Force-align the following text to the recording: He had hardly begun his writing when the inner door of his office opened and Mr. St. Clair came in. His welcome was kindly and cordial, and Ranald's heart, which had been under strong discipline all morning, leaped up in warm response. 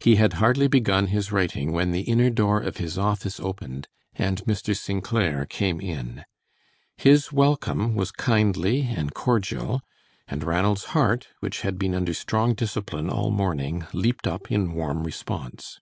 He 0.00 0.16
had 0.16 0.32
hardly 0.42 0.66
begun 0.66 1.06
his 1.06 1.30
writing 1.30 1.70
when 1.70 1.92
the 1.92 2.00
inner 2.00 2.30
door 2.30 2.58
of 2.60 2.78
his 2.78 2.98
office 2.98 3.38
opened 3.38 3.86
and 4.14 4.42
Mr. 4.42 4.76
St. 4.76 5.04
Clair 5.04 5.46
came 5.46 5.80
in. 5.80 6.24
His 6.96 7.30
welcome 7.32 7.94
was 7.94 8.10
kindly 8.10 8.80
and 8.80 9.14
cordial, 9.14 9.80
and 10.26 10.42
Ranald's 10.42 10.86
heart, 10.98 11.28
which 11.38 11.60
had 11.60 11.78
been 11.78 11.94
under 11.94 12.12
strong 12.12 12.54
discipline 12.54 13.08
all 13.08 13.30
morning, 13.30 13.86
leaped 13.92 14.26
up 14.26 14.50
in 14.50 14.72
warm 14.72 15.04
response. 15.04 15.78